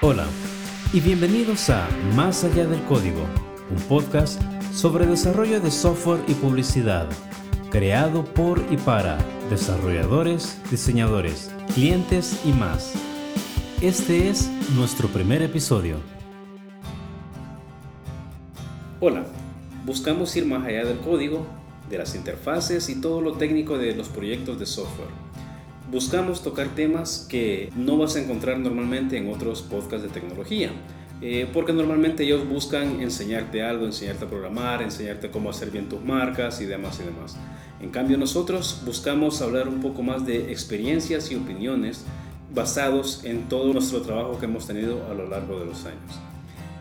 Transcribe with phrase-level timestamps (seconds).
[0.00, 0.28] Hola
[0.92, 3.26] y bienvenidos a Más allá del código,
[3.68, 4.40] un podcast
[4.72, 7.08] sobre desarrollo de software y publicidad,
[7.72, 9.18] creado por y para
[9.50, 12.92] desarrolladores, diseñadores, clientes y más.
[13.80, 15.96] Este es nuestro primer episodio.
[19.00, 19.26] Hola,
[19.84, 21.44] buscamos ir más allá del código,
[21.90, 25.27] de las interfaces y todo lo técnico de los proyectos de software.
[25.90, 30.70] Buscamos tocar temas que no vas a encontrar normalmente en otros podcasts de tecnología,
[31.22, 36.04] eh, porque normalmente ellos buscan enseñarte algo, enseñarte a programar, enseñarte cómo hacer bien tus
[36.04, 37.38] marcas y demás y demás.
[37.80, 42.04] En cambio nosotros buscamos hablar un poco más de experiencias y opiniones
[42.54, 46.20] basados en todo nuestro trabajo que hemos tenido a lo largo de los años.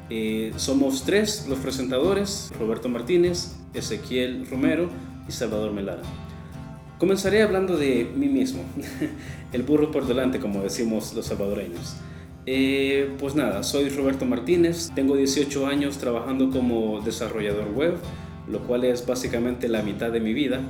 [0.09, 4.89] Eh, somos tres los presentadores, Roberto Martínez, Ezequiel Romero
[5.29, 6.03] y Salvador Melara.
[6.97, 8.63] Comenzaré hablando de mí mismo,
[9.53, 11.95] el burro por delante, como decimos los salvadoreños.
[12.47, 17.97] Eh, pues nada, soy Roberto Martínez, tengo 18 años trabajando como desarrollador web,
[18.49, 20.61] lo cual es básicamente la mitad de mi vida.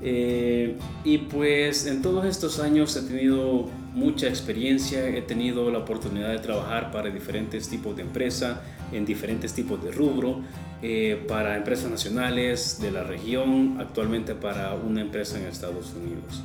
[0.00, 6.30] Eh, y pues en todos estos años he tenido mucha experiencia, he tenido la oportunidad
[6.30, 10.40] de trabajar para diferentes tipos de empresa, en diferentes tipos de rubro,
[10.82, 16.42] eh, para empresas nacionales de la región, actualmente para una empresa en Estados Unidos.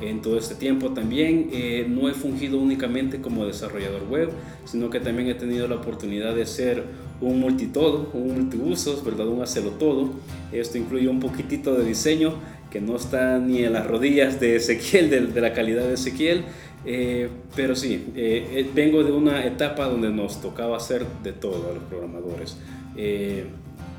[0.00, 4.30] En todo este tiempo también eh, no he fungido únicamente como desarrollador web,
[4.64, 6.84] sino que también he tenido la oportunidad de ser
[7.20, 9.28] un multitodo, un multiusos, ¿verdad?
[9.28, 10.10] un hacerlo todo.
[10.52, 12.34] Esto incluye un poquitito de diseño
[12.70, 16.42] que no está ni en las rodillas de Ezequiel, de, la calidad de Ezequiel,
[16.86, 21.74] eh, pero sí, eh, vengo de una etapa donde nos tocaba hacer de todo a
[21.74, 22.56] los programadores.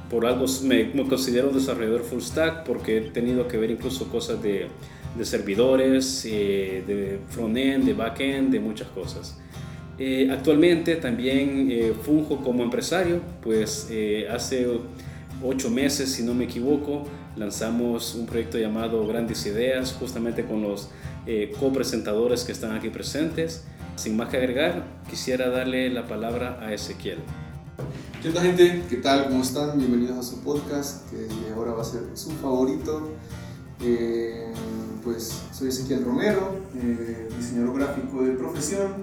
[0.10, 4.08] por algo me, me considero un desarrollador full stack porque he tenido que ver incluso
[4.10, 4.68] cosas de
[5.18, 9.38] de servidores, eh, de front-end, de back-end, de muchas cosas.
[9.98, 13.90] Eh, actualmente también eh, funjo como empresario, pues
[14.30, 14.68] hace
[15.42, 17.04] ocho meses, si no me equivoco,
[17.38, 20.90] lanzamos un proyecto llamado Grandes Ideas, justamente con los
[21.60, 23.64] copresentadores que están aquí presentes.
[23.96, 27.20] Sin más que agregar, quisiera darle la palabra a Ezequiel.
[28.22, 28.84] ¿Qué tal gente?
[28.90, 29.26] ¿Qué tal?
[29.26, 29.78] ¿Cómo están?
[29.78, 33.12] Bienvenidos a su podcast, que ahora va a ser su favorito.
[33.82, 34.52] Eh,
[35.04, 38.94] pues soy Ezequiel Romero, eh, diseñador gráfico de profesión,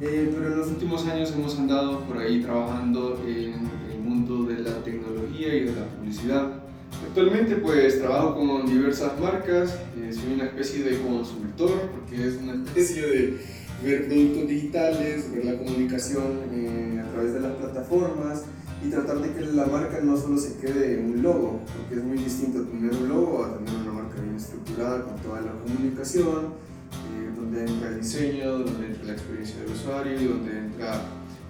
[0.00, 4.60] eh, pero en los últimos años hemos andado por ahí trabajando en el mundo de
[4.60, 6.62] la tecnología y de la publicidad.
[7.06, 12.54] Actualmente pues trabajo con diversas marcas, eh, soy una especie de consultor porque es una
[12.54, 13.38] especie de
[13.84, 18.44] ver productos digitales, ver la comunicación a través de las plataformas
[18.84, 22.04] y tratar de que la marca no solo se quede en un logo, porque es
[22.04, 26.54] muy distinto tener un logo a tener una marca bien estructurada con toda la comunicación,
[26.92, 31.02] eh, donde entra el diseño, donde entra la experiencia del usuario y donde entra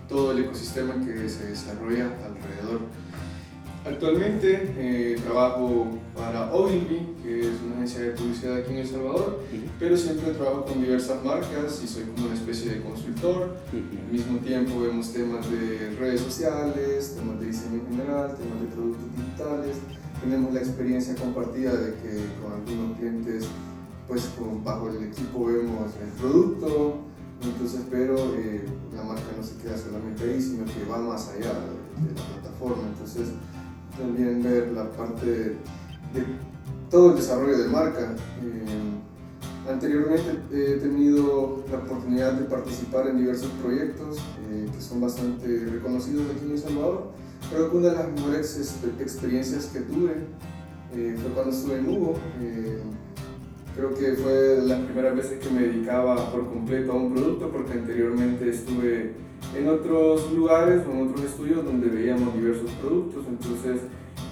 [0.09, 2.81] todo el ecosistema que se desarrolla alrededor.
[3.85, 9.41] Actualmente eh, trabajo para Ogilvy, que es una agencia de publicidad aquí en El Salvador,
[9.81, 13.57] pero siempre trabajo con diversas marcas y soy como una especie de consultor.
[13.73, 18.67] Al mismo tiempo vemos temas de redes sociales, temas de diseño en general, temas de
[18.69, 19.77] productos digitales.
[20.23, 23.47] Tenemos la experiencia compartida de que con algunos clientes,
[24.07, 24.29] pues
[24.63, 26.99] bajo el equipo vemos el producto,
[27.43, 28.65] entonces pero eh,
[28.95, 32.27] la marca no se queda solamente ahí, sino que va más allá de, de la
[32.41, 32.85] plataforma.
[32.93, 33.31] Entonces,
[33.97, 35.57] también ver la parte de,
[36.91, 38.15] todo el desarrollo de marca.
[38.43, 44.19] Eh, anteriormente he tenido la oportunidad de participar en diversos proyectos
[44.51, 47.13] eh, que son bastante reconocidos aquí en El Salvador.
[47.51, 50.13] Creo que una de las mejores experiencias que tuve
[50.95, 52.15] eh, fue cuando estuve en Hugo.
[53.75, 57.73] creo que fue la primera vez que me dedicaba por completo a un producto porque
[57.73, 59.15] anteriormente estuve
[59.57, 63.25] en otros lugares o en otros estudios donde veíamos diversos productos.
[63.29, 63.83] Entonces,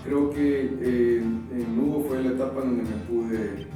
[0.04, 3.66] creo que eh, en Hugo fue la etapa donde me pude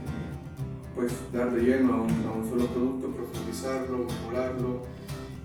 [0.95, 4.83] pues, dar de lleno a un, solo producto, profundizarlo, mejorarlo.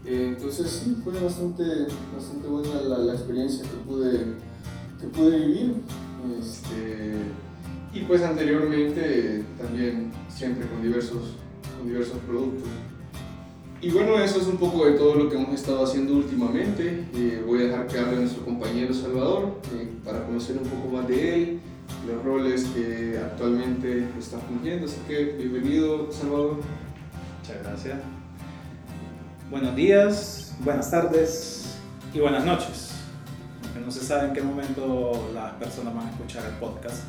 [0.06, 1.64] Eh, entonces, sí, fue bastante,
[2.16, 4.36] bastante buena la, experiencia que pude,
[5.00, 5.76] que pude vivir.
[6.40, 7.18] Este,
[7.94, 11.36] y pues anteriormente también siempre con diversos,
[11.78, 12.70] con diversos productos.
[13.82, 17.06] Y bueno, eso es un poco de todo lo que hemos estado haciendo últimamente.
[17.16, 21.08] Eh, voy a dejar que hable nuestro compañero Salvador eh, para conocer un poco más
[21.08, 21.60] de él,
[22.06, 24.86] los roles que actualmente está fungiendo.
[24.86, 26.58] Así que bienvenido, Salvador.
[27.40, 28.00] Muchas gracias.
[29.50, 31.78] Buenos días, buenas tardes
[32.14, 32.92] y buenas noches.
[33.64, 37.04] Aunque no se sabe en qué momento las personas van a escuchar el podcast.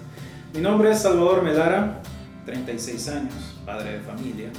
[0.54, 2.00] Mi nombre es Salvador Melara,
[2.46, 4.52] 36 años, padre de familia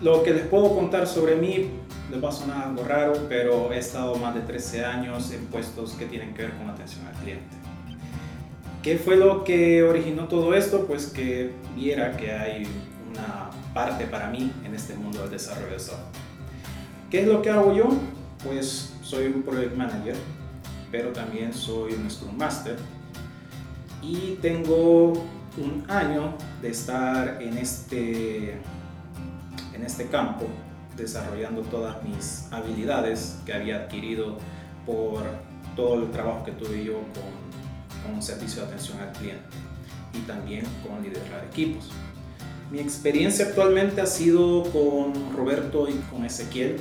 [0.00, 1.70] lo que les puedo contar sobre mí
[2.10, 5.92] les va a sonar algo raro, pero he estado más de 13 años en puestos
[5.92, 7.56] que tienen que ver con atención al cliente.
[8.82, 10.86] ¿Qué fue lo que originó todo esto?
[10.86, 12.66] Pues que viera que hay
[13.10, 16.06] una parte para mí en este mundo del desarrollo de software.
[17.10, 17.88] ¿Qué es lo que hago yo?
[18.44, 20.16] Pues soy un project manager,
[20.90, 22.76] pero también soy un Scrum Master
[24.02, 25.12] y tengo
[25.58, 28.58] un año de estar en este,
[29.74, 30.46] en este campo
[30.96, 34.36] desarrollando todas mis habilidades que había adquirido
[34.86, 35.22] por
[35.76, 39.44] todo el trabajo que tuve yo con, con un servicio de atención al cliente
[40.12, 41.90] y también con liderar equipos.
[42.70, 46.76] Mi experiencia actualmente ha sido con Roberto y con Ezequiel,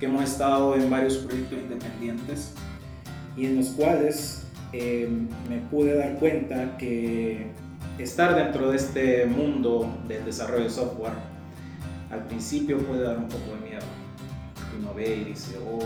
[0.00, 2.52] que hemos estado en varios proyectos independientes
[3.36, 5.08] y en los cuales eh,
[5.48, 7.50] me pude dar cuenta que
[7.98, 11.35] estar dentro de este mundo del desarrollo de software
[12.10, 13.86] al principio puede dar un poco de miedo.
[14.78, 15.80] Uno ve y dice, oh,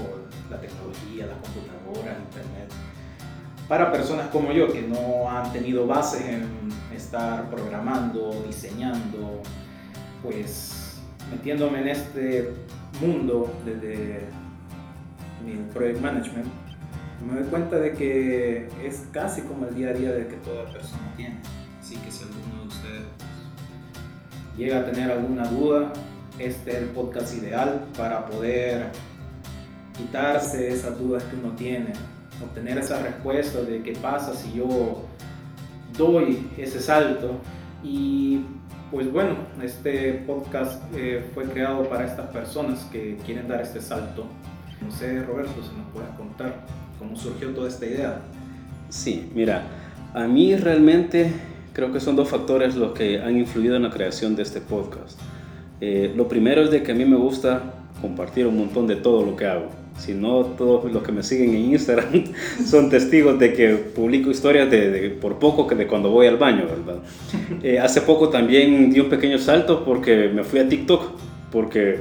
[0.51, 2.73] la tecnología, la computadora, internet.
[3.69, 6.45] Para personas como yo que no han tenido bases en
[6.95, 9.41] estar programando, diseñando,
[10.23, 11.01] pues
[11.31, 12.53] metiéndome en este
[13.01, 14.27] mundo desde
[15.45, 16.49] mi project management,
[17.25, 20.65] me doy cuenta de que es casi como el día a día de que toda
[20.65, 21.39] persona tiene.
[21.81, 23.03] Así que si alguno de ustedes
[24.57, 25.93] llega a tener alguna duda,
[26.41, 28.87] este es el podcast ideal para poder
[29.97, 31.93] quitarse esas dudas que uno tiene,
[32.43, 35.05] obtener esa respuesta de qué pasa si yo
[35.99, 37.33] doy ese salto.
[37.85, 38.41] Y
[38.91, 44.25] pues bueno, este podcast eh, fue creado para estas personas que quieren dar este salto.
[44.81, 46.65] No sé, Roberto, si nos puedes contar
[46.99, 48.21] cómo surgió toda esta idea.
[48.89, 49.63] Sí, mira,
[50.15, 51.33] a mí realmente
[51.75, 55.21] creo que son dos factores los que han influido en la creación de este podcast.
[55.81, 57.63] Eh, lo primero es de que a mí me gusta
[58.01, 59.69] compartir un montón de todo lo que hago.
[59.99, 62.25] Si no, todos los que me siguen en Instagram
[62.67, 66.65] son testigos de que publico historias de, por poco que de cuando voy al baño,
[66.65, 67.03] ¿verdad?
[67.63, 71.03] Eh, hace poco también di un pequeño salto porque me fui a TikTok,
[71.53, 72.01] porque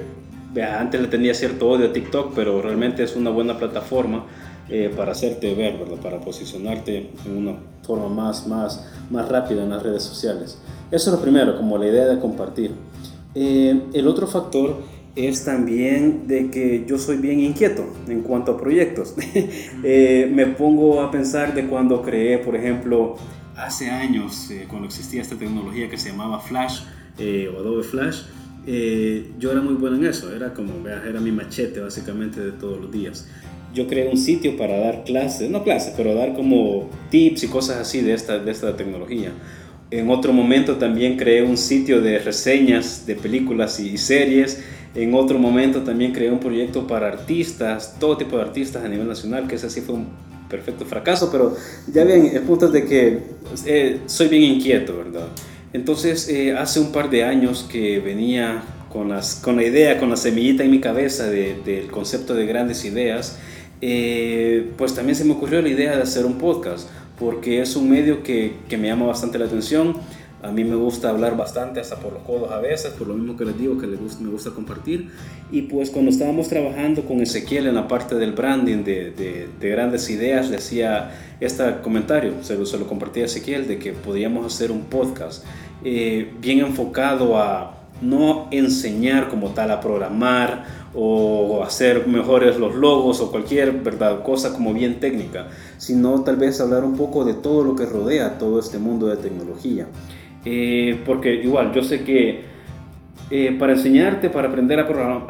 [0.57, 4.25] antes le tenía cierto odio a TikTok, pero realmente es una buena plataforma
[4.69, 5.97] eh, para hacerte ver, ¿verdad?
[5.97, 10.57] para posicionarte en una forma más, más, más rápida en las redes sociales.
[10.91, 12.71] Eso es lo primero, como la idea de compartir.
[13.35, 14.81] Eh, el otro factor
[15.15, 19.15] es también de que yo soy bien inquieto en cuanto a proyectos.
[19.81, 23.15] Eh, me pongo a pensar de cuando creé, por ejemplo,
[23.55, 26.81] hace años, cuando existía esta tecnología que se llamaba Flash
[27.17, 28.23] o Adobe Flash,
[29.39, 32.91] yo era muy bueno en eso, era como, era mi machete básicamente de todos los
[32.91, 33.25] días
[33.73, 37.77] yo creé un sitio para dar clases, no clases, pero dar como tips y cosas
[37.77, 39.31] así de esta, de esta tecnología.
[39.91, 44.63] En otro momento también creé un sitio de reseñas de películas y series.
[44.93, 49.07] En otro momento también creé un proyecto para artistas, todo tipo de artistas a nivel
[49.07, 50.07] nacional, que ese sí fue un
[50.49, 51.55] perfecto fracaso, pero
[51.93, 53.19] ya ven, el punto es de que
[53.65, 55.27] eh, soy bien inquieto, ¿verdad?
[55.73, 60.63] Entonces, eh, hace un par de años que venía con, la idea, con la semillita
[60.63, 63.37] en mi cabeza del concepto de grandes ideas,
[63.81, 67.89] eh, pues también se me ocurrió la idea de hacer un podcast, porque es un
[67.89, 69.95] medio que, que, me llama bastante la atención.
[70.41, 73.35] A mí me gusta hablar bastante, hasta por los codos a veces, por lo mismo
[73.35, 75.09] que les digo, que les gusta, me gusta compartir.
[75.51, 79.11] Y pues cuando estábamos trabajando con Ezequiel en la parte del branding de,
[79.59, 81.11] de, grandes ideas, le hacía
[81.41, 85.43] este comentario, se lo, se lo compartí a Ezequiel, de que podíamos hacer un podcast
[85.83, 93.19] eh, bien enfocado a no enseñar como tal a programar o hacer mejores los logos
[93.19, 95.47] o cualquier verdad cosa como bien técnica,
[95.79, 99.17] sino tal vez hablar un poco de todo lo que rodea todo este mundo de
[99.17, 99.87] tecnología.
[100.45, 102.41] Eh, porque igual, yo sé que
[103.31, 104.87] eh, para enseñarte, para aprender a,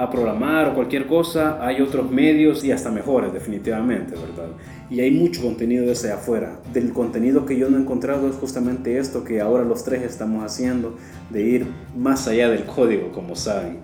[0.09, 4.55] programar, o cualquier cosa, hay otros medios y hasta mejores, definitivamente, ¿verdad?
[4.89, 6.61] Y hay mucho contenido desde afuera.
[6.73, 10.43] Del contenido que yo no he encontrado es justamente esto que ahora los tres estamos
[10.43, 10.95] haciendo,
[11.29, 13.79] de ir más allá del código, como saben.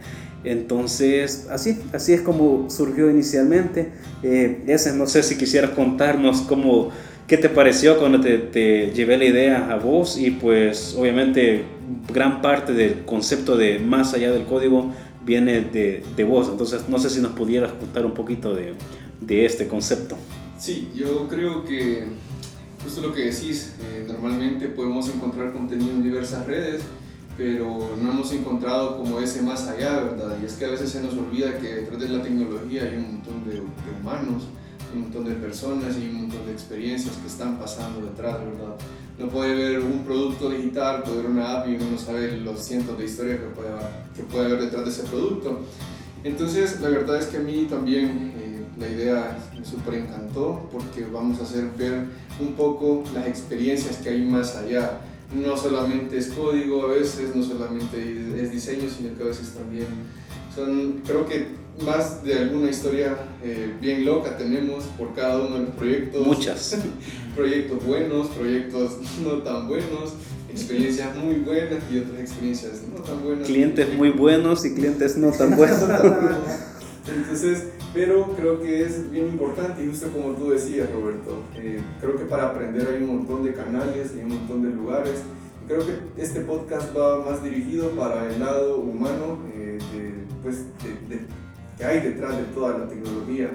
[0.45, 3.91] Entonces, así, así es como surgió inicialmente.
[4.23, 6.91] Eh, ese, no sé si quisieras contarnos cómo,
[7.27, 11.63] qué te pareció cuando te, te, llevé la idea a vos y pues obviamente
[12.13, 14.93] gran parte del concepto de más allá del código
[15.25, 16.47] viene de, de vos.
[16.49, 18.73] Entonces, no sé si nos pudieras contar un poquito de,
[19.21, 20.15] de este concepto.
[20.57, 22.05] Sí, yo creo que
[22.83, 26.81] justo lo que decís, eh, normalmente podemos encontrar contenido en diversas redes
[27.37, 30.37] pero no hemos encontrado como ese más allá, ¿verdad?
[30.41, 33.13] Y es que a veces se nos olvida que detrás de la tecnología hay un
[33.13, 33.61] montón de,
[33.99, 34.43] humanos,
[34.93, 38.75] un montón de personas y un montón de experiencias que están pasando detrás, ¿verdad?
[39.19, 42.59] No puede ver un producto digital, puede ver una app y uno no sabe los
[42.63, 43.69] cientos de historias que puede,
[44.15, 45.59] que puede haber detrás de ese producto.
[46.23, 51.05] Entonces, la verdad es que a mí también eh, la idea me súper encantó porque
[51.05, 52.05] vamos a hacer ver
[52.39, 55.01] un poco las experiencias que hay más allá.
[55.35, 57.97] No solamente es código a veces, no solamente
[58.41, 59.87] es diseño, sino que a veces también
[60.55, 61.47] son, creo que
[61.83, 66.25] más de alguna historia eh, bien loca tenemos por cada uno de los proyectos.
[66.25, 66.77] Muchas.
[67.35, 70.13] proyectos buenos, proyectos no tan buenos,
[70.49, 73.47] experiencias muy buenas y otras experiencias no tan buenas.
[73.47, 75.79] Clientes muy buenos y clientes no tan buenos.
[77.07, 82.17] Entonces, pero creo que es bien importante y justo como tú decías, Roberto, eh, creo
[82.17, 85.21] que para aprender hay un montón de canales, hay un montón de lugares.
[85.67, 89.77] Creo que este podcast va más dirigido para el lado humano, eh,
[90.41, 90.65] pues,
[91.09, 91.19] de,
[91.77, 93.51] que hay detrás de toda la tecnología.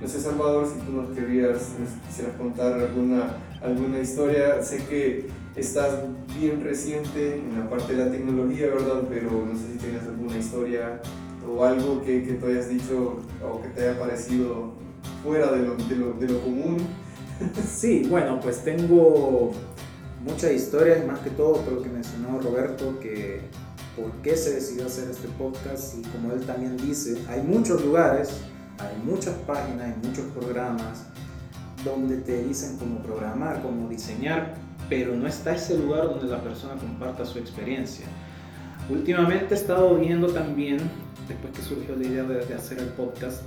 [0.00, 1.72] No sé, Salvador, si tú nos querías,
[2.06, 4.62] quisieras contar alguna, alguna historia.
[4.62, 5.98] Sé que estás
[6.38, 9.02] bien reciente en la parte de la tecnología, ¿verdad?
[9.08, 11.00] Pero no sé si tienes alguna historia
[11.48, 14.72] o algo que, que te hayas dicho o que te haya parecido
[15.22, 16.78] fuera de lo, de lo, de lo común.
[17.68, 19.50] Sí, bueno, pues tengo
[20.24, 23.40] muchas historias, más que todo creo que mencionó Roberto, que
[23.96, 28.40] por qué se decidió hacer este podcast y como él también dice, hay muchos lugares,
[28.78, 31.06] hay muchas páginas, hay muchos programas
[31.84, 34.54] donde te dicen cómo programar, cómo diseñar,
[34.88, 38.06] pero no está ese lugar donde la persona comparta su experiencia.
[38.88, 40.78] Últimamente he estado viendo también,
[41.26, 43.42] después que surgió la idea de, hacer el podcast,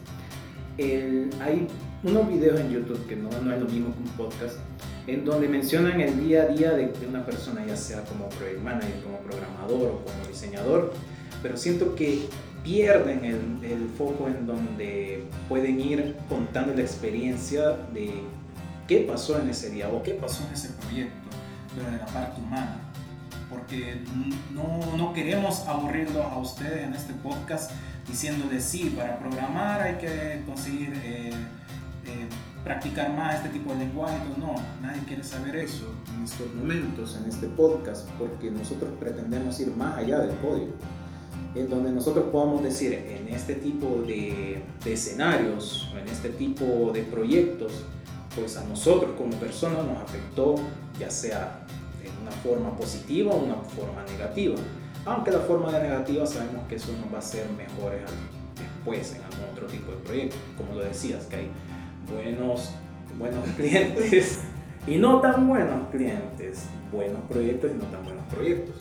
[0.80, 1.68] hay
[2.04, 4.58] unos videos en YouTube que no, no es lo mismo que un podcast,
[5.06, 9.02] en donde mencionan el día a día de, una persona, ya sea como project manager,
[9.04, 10.94] como programador o como diseñador,
[11.44, 12.28] pero siento que
[12.64, 18.12] pierden el, el, foco en donde pueden ir contando la experiencia de
[18.88, 21.30] qué pasó en ese día o qué pasó en ese proyecto,
[21.76, 22.87] pero la parte humana.
[23.68, 24.02] Porque
[24.54, 27.72] no, no queremos aburrirlos a ustedes en este podcast
[28.08, 31.32] diciéndoles sí, para programar hay que conseguir eh,
[32.06, 32.28] eh,
[32.64, 35.94] practicar más este tipo de lenguaje, no, nadie quiere saber eso.
[36.16, 40.72] En estos momentos, en este podcast, porque nosotros pretendemos ir más allá del código,
[41.54, 47.04] en donde nosotros podamos decir, en este tipo de, de escenarios, en este tipo de
[47.04, 47.74] proyectos,
[48.34, 50.56] pues a nosotros como personas nos afectó,
[50.98, 51.66] ya sea
[52.28, 54.56] una forma positiva o una forma negativa.
[55.06, 58.02] Aunque la forma de negativa sabemos que eso nos va a ser mejores
[58.56, 61.50] después en algún otro tipo de proyecto, como lo decías, que hay
[62.12, 62.72] buenos,
[63.18, 64.40] buenos clientes
[64.86, 68.76] y no tan buenos clientes, buenos proyectos y no tan buenos proyectos.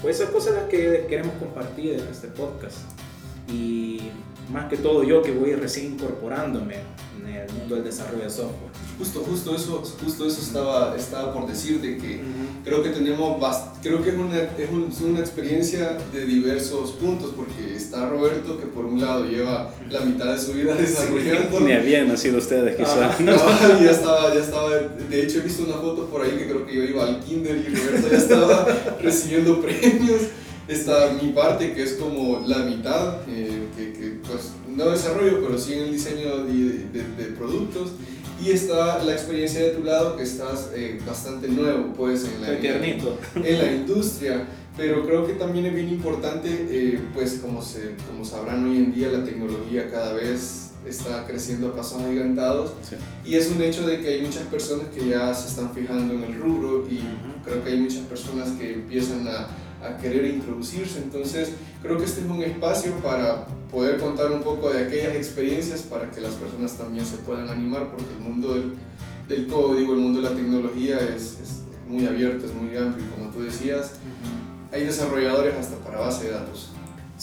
[0.00, 2.78] Pues esas cosas las que queremos compartir en este podcast.
[3.48, 4.10] Y
[4.52, 6.76] más que todo yo que voy recién incorporándome
[7.20, 8.72] en el mundo del desarrollo de software.
[8.98, 12.20] Justo, justo eso, justo eso estaba, estaba por decir de que
[12.64, 13.42] creo que tenemos,
[13.82, 18.84] creo que es una, es una experiencia de diversos puntos porque está Roberto que por
[18.84, 21.60] un lado lleva la mitad de su vida desarrollando.
[21.60, 23.16] Ni habían nacido ustedes quizás.
[23.20, 26.64] Ah, ya estaba, ya estaba, de hecho he visto una foto por ahí que creo
[26.64, 28.66] que yo iba al kinder y Roberto ya estaba
[29.02, 30.22] recibiendo premios
[30.68, 35.58] está mi parte que es como la mitad, eh, que, que, pues no desarrollo, pero
[35.58, 37.92] sí en el diseño de, de, productos.
[38.42, 42.58] Y está la experiencia de tu lado, que estás eh, bastante nuevo, pues, en la,
[42.58, 44.46] en, la industria.
[44.76, 48.92] Pero creo que también es bien importante, eh, pues, como, se, como sabrán hoy en
[48.92, 52.72] día, la tecnología cada vez está creciendo a pasos agigantados.
[53.24, 56.24] Y es un hecho de que hay muchas personas que ya se están fijando en
[56.24, 57.00] el rubro y
[57.44, 59.48] creo que hay muchas personas que empiezan a
[59.84, 60.98] a querer introducirse.
[60.98, 65.82] Entonces, creo que este es un espacio para poder contar un poco de aquellas experiencias
[65.82, 68.74] para que las personas también se puedan animar, porque el mundo del,
[69.28, 73.08] del código, el mundo de la tecnología es, es, muy abierto, es muy amplio y
[73.10, 73.92] como tú decías,
[74.72, 76.73] hay desarrolladores hasta para base de datos.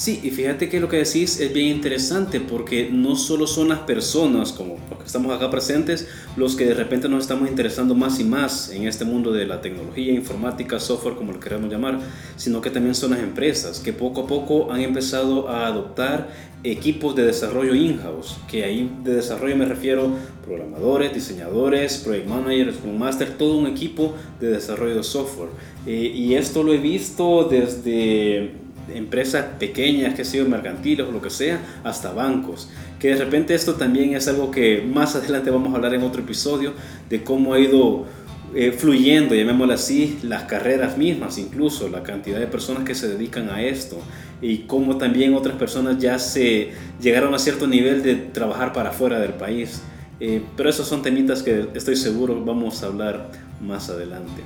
[0.01, 3.81] Sí, y fíjate que lo que decís es bien interesante porque no solo son las
[3.81, 8.19] personas, como los que estamos acá presentes, los que de repente nos estamos interesando más
[8.19, 11.99] y más en este mundo de la tecnología, informática, software, como lo queramos llamar,
[12.35, 16.29] sino que también son las empresas que poco a poco han empezado a adoptar
[16.63, 20.09] equipos de desarrollo in-house, que ahí de desarrollo me refiero
[20.43, 25.49] programadores, diseñadores, project managers, un master, todo un equipo de desarrollo de software.
[25.85, 28.61] Eh, y esto lo he visto desde
[28.95, 32.69] empresas pequeñas, que sido mercantiles o lo que sea, hasta bancos.
[32.99, 36.21] Que de repente esto también es algo que más adelante vamos a hablar en otro
[36.21, 36.73] episodio
[37.09, 38.05] de cómo ha ido
[38.53, 43.49] eh, fluyendo, llamémoslo así, las carreras mismas, incluso la cantidad de personas que se dedican
[43.49, 43.97] a esto
[44.41, 46.71] y cómo también otras personas ya se
[47.01, 49.81] llegaron a cierto nivel de trabajar para fuera del país.
[50.19, 53.31] Eh, pero esos son temitas que estoy seguro vamos a hablar
[53.61, 54.41] más adelante.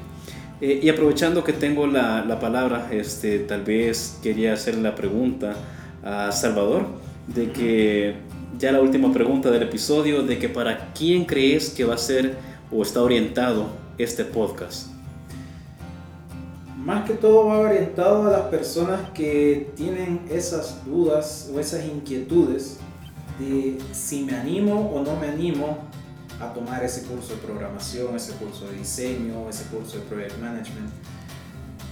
[0.62, 5.55] Eh, y aprovechando que tengo la, la, palabra, este, tal vez quería hacer la pregunta
[6.03, 6.85] a Salvador.
[7.27, 8.15] de que
[8.57, 12.35] ya la última pregunta del episodio, de que para quién crees que va a ser
[12.71, 14.88] o está orientado este podcast.
[16.77, 22.77] Más que todo va orientado a las personas que tienen esas dudas o esas inquietudes
[23.39, 25.79] de si me animo o no me animo
[26.39, 30.89] a tomar ese curso de programación, ese curso de diseño, ese curso de project management.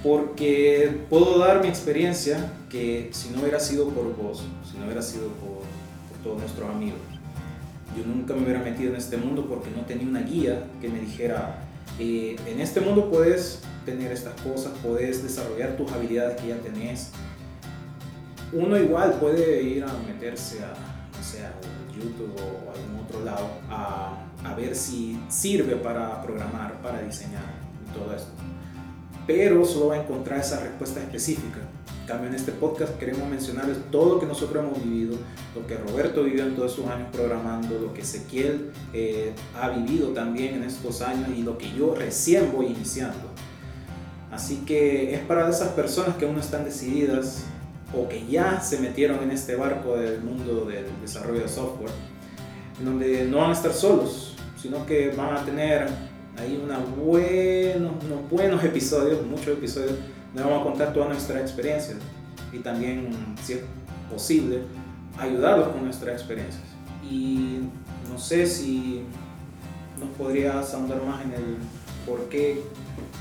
[0.03, 5.01] Porque puedo dar mi experiencia que si no hubiera sido por vos, si no hubiera
[5.01, 5.63] sido por,
[6.23, 6.99] todos nuestros amigos,
[7.97, 10.99] yo nunca me hubiera metido en este mundo porque no tenía una guía que me
[10.99, 11.59] dijera,
[11.99, 17.11] eh, en este mundo puedes tener estas cosas, puedes desarrollar tus habilidades que ya tenés.
[18.53, 24.23] Uno igual puede ir a meterse a, no a YouTube o algún otro lado a
[24.43, 27.43] a ver si sirve para programar, para diseñar
[27.87, 28.29] y todo esto.
[29.25, 31.59] Pero solo va a encontrar esa respuesta específica.
[32.01, 35.15] En cambio, en este podcast queremos mencionarles todo lo que nosotros hemos vivido,
[35.55, 40.09] lo que Roberto vivió en todos sus años programando, lo que Ezequiel eh, ha vivido
[40.09, 43.31] también en estos años y lo que yo recién voy iniciando.
[44.29, 47.45] Así que es para esas personas que aún están decididas
[47.95, 51.91] o que ya se metieron en este barco del mundo del desarrollo de software,
[52.79, 55.87] en donde no van a estar solos, sino que van a tener
[56.39, 59.93] ahí una buenos, unos buenos episodios, muchos episodios,
[60.33, 61.95] donde vamos a contar toda nuestra experiencia
[62.51, 63.09] y también,
[63.43, 63.59] si es
[64.09, 64.61] posible,
[65.17, 66.63] ayudarlos con nuestras experiencias.
[67.09, 67.59] Y
[68.09, 69.03] no sé si
[69.99, 71.57] nos podrías ahondar más en el
[72.05, 72.61] por qué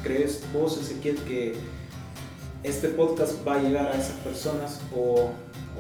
[0.03, 1.55] crees vos, Ezequiel, que
[2.63, 5.31] este podcast va a llegar a esas personas o,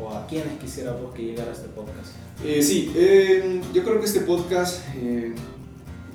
[0.00, 2.12] o a quienes quisiera vos que llegara este podcast.
[2.44, 5.32] Eh, sí, eh, yo creo que este podcast eh,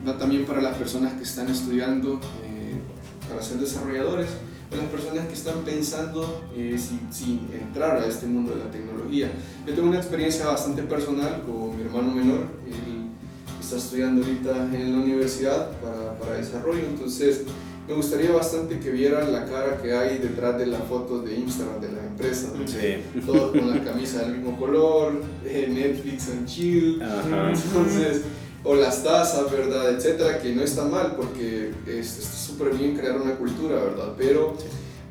[0.06, 2.20] va también para las personas que están estudiando
[3.30, 4.28] para ser desarrolladores,
[4.72, 6.46] o las personas que están pensando
[7.12, 9.30] si, entrar a este mundo de la tecnología.
[9.66, 13.10] Yo tengo una experiencia bastante personal con mi hermano menor, él
[13.62, 17.41] está estudiando ahorita en la universidad para, para desarrollo, entonces
[17.88, 21.80] me gustaría bastante que vieran la cara que hay detrás de las fotos de Instagram
[21.80, 22.52] de las empresas.
[23.26, 27.02] Todos con la camisa del mismo color, eh, Netflix and chill.
[27.02, 28.23] Entonces,
[28.63, 29.91] o las tazas, ¿verdad?
[29.91, 34.13] Etcétera, que no está mal porque está súper bien crear una cultura, ¿verdad?
[34.17, 34.56] Pero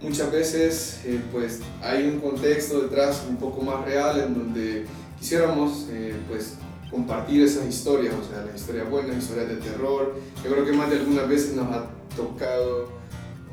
[0.02, 4.84] muchas veces, eh, pues, hay un contexto detrás un poco más real en donde
[5.18, 6.54] quisiéramos, eh, pues,
[6.90, 10.14] compartir esas historias, o sea, las historias buenas, historias de terror.
[10.44, 11.86] Yo creo que más de algunas veces nos ha
[12.16, 12.88] tocado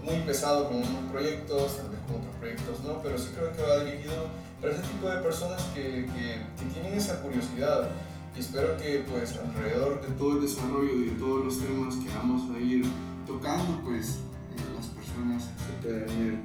[0.04, 3.62] muy pesado con unos proyectos, tal vez con otros proyectos no, pero sí creo que
[3.62, 4.28] va dirigido
[4.62, 7.90] para ese tipo de personas que, que, tienen esa curiosidad.
[8.36, 12.10] Y espero que pues alrededor de todo el desarrollo y de todos los temas que
[12.10, 12.84] vamos a ir
[13.28, 16.40] tocando, pues eh, las personas se puedan ir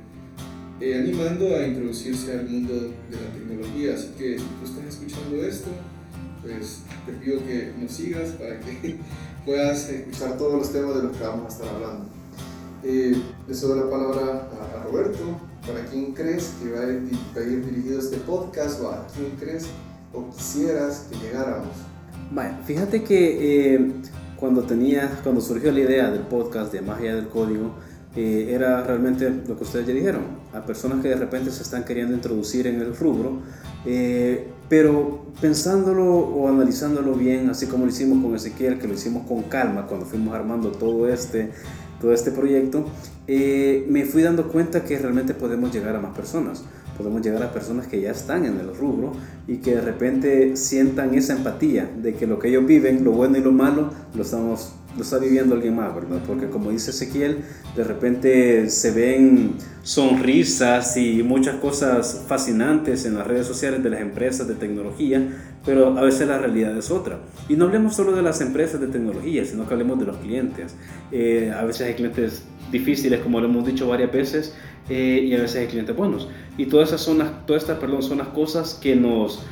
[0.81, 3.95] eh, animando a introducirse al mundo de la tecnología.
[3.95, 5.71] Así que si tú estás escuchando esto,
[6.43, 8.99] pues te pido que nos sigas para que
[9.49, 12.05] puedas escuchar todos los temas de los que vamos a estar hablando.
[12.85, 13.17] Eh,
[13.49, 15.21] le doy la palabra a, Roberto.
[15.67, 19.67] ¿Para quién crees que va a, ir, dirigido este podcast o a quién crees
[20.13, 21.69] o quisieras que llegáramos?
[22.31, 23.93] Bueno, fíjate que eh,
[24.37, 27.73] cuando, tenía, cuando surgió la idea del podcast de Magia del Código,
[28.17, 31.85] eh, era realmente lo que ustedes ya dijeron, a personas que de repente se están
[31.85, 33.41] queriendo introducir en el rubro,
[33.87, 39.27] eh, pero pensándolo o analizándolo bien, así como lo hicimos con Ezequiel, que lo hicimos
[39.27, 41.51] con calma cuando fuimos armando todo este,
[42.01, 42.85] todo este proyecto,
[43.27, 46.65] eh, me fui dando cuenta que realmente podemos llegar a más personas.
[46.97, 49.13] Podemos llegar a personas que ya están en el rubro
[49.47, 53.39] y que de repente sientan esa empatía de que lo que ellos viven, lo bueno
[53.39, 56.21] y lo malo, lo estamos lo está viviendo alguien más, ¿verdad?
[56.27, 57.45] Porque como dice Ezequiel,
[57.77, 64.01] de repente se ven sonrisas y muchas cosas fascinantes en las redes sociales de las
[64.01, 65.23] empresas de tecnología,
[65.65, 67.21] pero a veces la realidad es otra.
[67.49, 70.75] Y no hablemos solo de las empresas de tecnología, sino que hablemos de los clientes.
[71.13, 74.55] Eh, a veces hay clientes difíciles, como lo hemos dicho varias veces,
[74.89, 76.29] eh, y a veces hay clientes buenos.
[76.57, 79.45] Y todas esas son todas estas, perdón, son las cosas que nos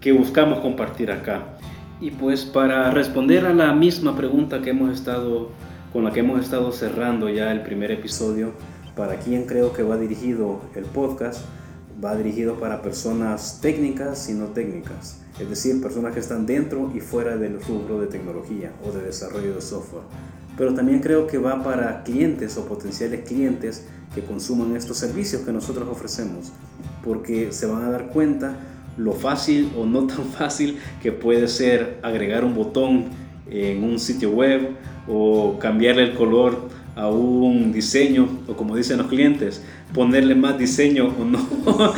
[0.00, 1.56] que buscamos compartir acá.
[2.00, 5.48] Y pues para responder a la misma pregunta que hemos estado,
[5.94, 8.52] con la que hemos estado cerrando ya el primer episodio,
[8.94, 11.46] para quién creo que va dirigido el podcast,
[12.04, 17.00] va dirigido para personas técnicas y no técnicas, es decir, personas que están dentro y
[17.00, 20.04] fuera del rubro de tecnología o de desarrollo de software.
[20.58, 25.52] Pero también creo que va para clientes o potenciales clientes que consuman estos servicios que
[25.52, 26.52] nosotros ofrecemos,
[27.02, 28.54] porque se van a dar cuenta
[28.96, 33.04] lo fácil o no tan fácil que puede ser agregar un botón
[33.50, 34.70] en un sitio web
[35.08, 41.14] o cambiarle el color a un diseño o como dicen los clientes, ponerle más diseño
[41.18, 41.46] o no.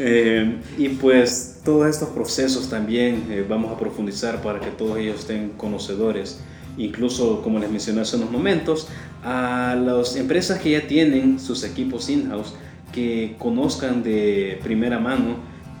[0.00, 5.18] Eh, y pues todos estos procesos también eh, vamos a profundizar para que todos ellos
[5.18, 6.38] estén conocedores.
[6.76, 8.86] Incluso, como les mencioné hace unos momentos,
[9.24, 12.54] a las empresas que ya tienen sus equipos in-house,
[12.92, 15.38] que conozcan de primera mano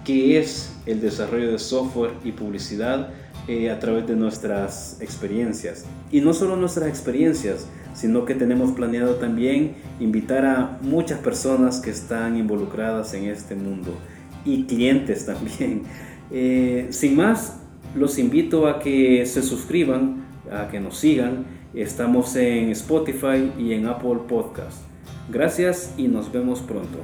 [0.08, 3.10] qué es el desarrollo de software y publicidad
[3.46, 5.84] eh, a través de nuestras experiencias.
[6.10, 11.90] Y no solo nuestras experiencias, sino que tenemos planeado también invitar a muchas personas que
[11.90, 13.92] están involucradas en este mundo
[14.46, 15.82] y clientes también.
[16.30, 17.56] Eh, sin más,
[17.94, 21.46] los invito a que se suscriban, a que nos sigan.
[21.72, 24.82] Estamos en Spotify y en Apple Podcast.
[25.30, 26.98] Gracias y nos vemos pronto.